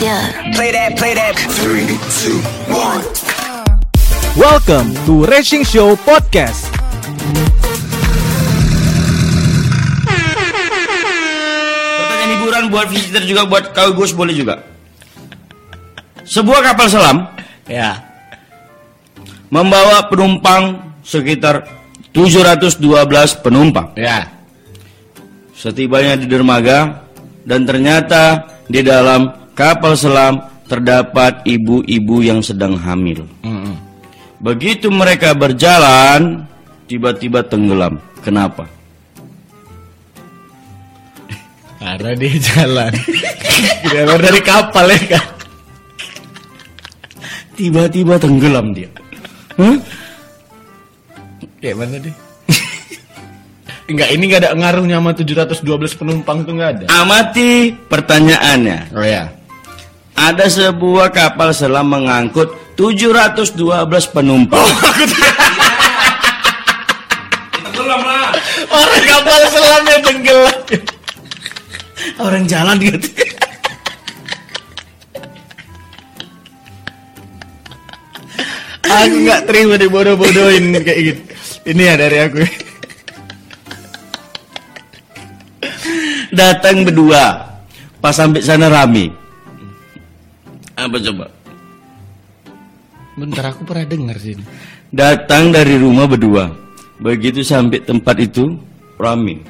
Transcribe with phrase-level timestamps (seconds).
[0.00, 0.52] yeah.
[0.54, 1.36] Play that, play that.
[1.60, 2.40] Three, two,
[2.72, 3.04] one.
[4.38, 6.70] Welcome to Racing Show Podcast.
[11.98, 14.62] Pertanyaan hiburan buat visitor juga buat kau Gus boleh juga.
[16.24, 17.16] Sebuah kapal selam
[17.66, 17.98] Ya.
[19.50, 21.66] membawa penumpang sekitar
[22.14, 23.90] 712 penumpang.
[23.98, 24.30] Ya.
[25.54, 27.02] Setibanya di dermaga
[27.42, 33.28] dan ternyata di dalam kapal selam terdapat ibu-ibu yang sedang hamil.
[33.44, 33.76] Mm-mm.
[34.40, 36.48] Begitu mereka berjalan,
[36.88, 38.00] tiba-tiba tenggelam.
[38.24, 38.64] Kenapa?
[41.76, 42.92] Karena dia jalan.
[43.84, 45.26] Keluar dari kapal ya kan.
[47.52, 48.88] Tiba-tiba tenggelam dia.
[49.60, 49.76] Hah?
[51.60, 52.16] Kayak mana deh?
[53.90, 56.84] Enggak, ini enggak ada ngaruhnya sama 712 penumpang tuh enggak ada.
[56.88, 58.94] Amati pertanyaannya.
[58.96, 59.39] Oh ya.
[60.20, 63.56] Ada sebuah kapal selam mengangkut 712
[64.12, 64.60] penumpang.
[67.56, 68.28] Tenggelam lah.
[68.68, 70.60] Orang kapal selam yang tenggelam.
[72.20, 73.08] Orang jalan gitu.
[78.90, 81.22] Aku enggak terima dibodoh-bodohin kayak gitu.
[81.64, 82.44] Ini ya dari aku.
[86.28, 87.56] Datang berdua.
[88.04, 89.19] Pas sampai sana rame.
[90.80, 91.26] Apa coba?
[93.20, 94.40] Bentar aku pernah dengar sini.
[94.88, 96.48] Datang dari rumah berdua.
[97.04, 98.56] Begitu sampai tempat itu
[98.96, 99.44] rame.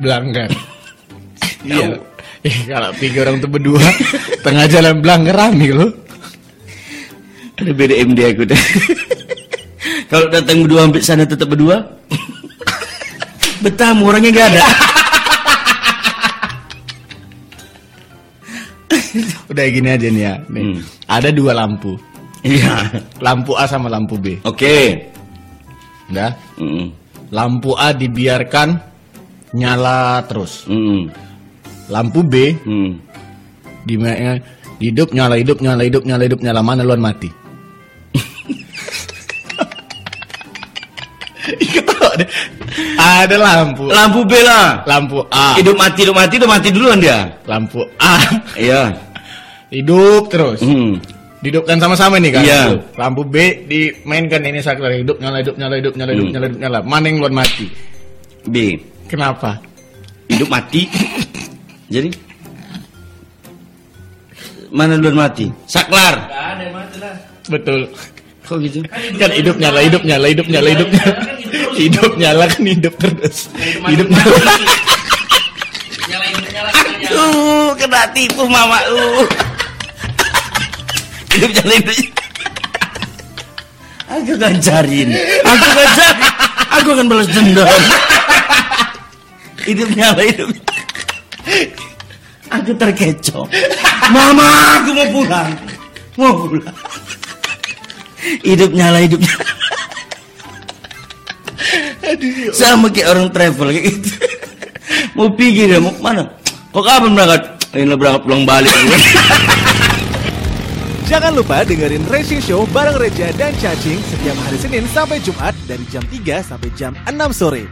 [0.00, 0.48] Belanggar.
[1.64, 1.96] Iya.
[2.44, 3.80] Eh, kalau tiga orang tuh berdua
[4.44, 5.88] tengah jalan belanggar rame loh.
[7.56, 8.62] Ada BDM dia aku deh.
[10.12, 11.80] Kalau datang berdua sampai sana tetap berdua.
[13.64, 14.62] Betah orangnya gak ada.
[19.50, 20.34] Udah gini aja nih ya.
[20.50, 20.64] Nih.
[20.64, 20.78] Hmm.
[21.06, 21.96] Ada dua lampu.
[22.44, 23.00] Iya.
[23.24, 24.36] Lampu A sama lampu B.
[24.44, 25.08] Oke.
[26.12, 26.36] Udah.
[26.60, 26.92] Mm,
[27.32, 28.76] Lampu A dibiarkan
[29.56, 30.68] nyala terus.
[30.68, 31.08] mm,
[31.88, 32.90] Lampu B mm.
[33.88, 33.96] di
[34.84, 37.32] hidup nyala hidup nyala hidup nyala hidup nyala mana luan mati.
[43.00, 43.90] Ada lampu.
[43.90, 44.84] Lampu B lah.
[44.88, 45.56] Lampu A.
[45.58, 47.36] Hidup mati, hidup mati, hidup mati duluan dia.
[47.44, 48.14] Lampu A.
[48.56, 48.92] Iya.
[49.74, 50.62] Hidup terus.
[50.62, 51.02] Mm.
[51.42, 52.42] Dihidupkan sama-sama nih kan.
[52.46, 52.62] Iya.
[52.96, 56.32] Lampu B dimainkan ini saklar hidup nyala hidup nyala hidup nyala hidup Hmm.
[56.32, 56.78] nyala hidup nyala.
[56.86, 57.66] Mana yang luan mati?
[58.48, 58.78] B.
[59.10, 59.60] Kenapa?
[60.30, 60.88] Hidup mati.
[61.92, 62.08] Jadi
[64.72, 65.52] mana duluan mati?
[65.68, 66.16] Saklar.
[67.50, 67.92] Betul.
[68.48, 68.80] Kok gitu?
[69.20, 71.16] Kan hidup nyala hidup nyala hidup nyala hidup nyala.
[71.76, 73.52] Hidup nyala kan hidup terus.
[73.90, 74.38] Hidup nyala.
[77.14, 79.28] Uh, kena tipu mama uh.
[81.34, 81.96] Hidup jalan hidup.
[84.06, 85.10] Aku akan cariin.
[85.42, 86.22] Aku akan cari.
[86.78, 87.82] Aku akan balas dendam.
[89.66, 90.48] Hidup nyala hidup.
[92.54, 93.44] Aku terkecoh.
[94.14, 95.50] Mama, aku mau pulang.
[96.14, 96.76] Mau pulang.
[98.46, 99.18] Hidup nyala hidup.
[99.18, 99.46] nyala.
[102.54, 104.10] Sama kayak orang travel kayak gitu.
[105.18, 106.22] Mau pergi dia, mau mana?
[106.70, 107.42] Kok kapan berangkat?
[107.74, 108.70] Ini berangkat pulang balik.
[111.04, 115.84] Jangan lupa dengerin Racing Show bareng Reja dan Cacing setiap hari Senin sampai Jumat dari
[115.92, 117.68] jam 3 sampai jam 6 sore.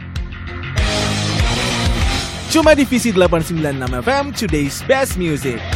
[2.53, 5.72] Cuma di Visi 896 FM, Today's Best Music.